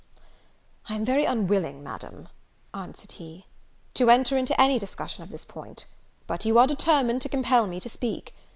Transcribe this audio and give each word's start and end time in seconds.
"I 0.89 0.95
am 0.95 1.05
very 1.05 1.25
unwilling, 1.25 1.83
Madam," 1.83 2.27
answered 2.73 3.11
he, 3.11 3.45
"to 3.93 4.09
enter 4.09 4.35
into 4.35 4.59
any 4.59 4.79
discussion 4.79 5.23
of 5.23 5.29
this 5.29 5.45
point; 5.45 5.85
but 6.25 6.43
you 6.43 6.57
are 6.57 6.65
determined 6.65 7.21
to 7.21 7.29
compel 7.29 7.67
me 7.67 7.79
to 7.79 7.87
speak. 7.87 8.33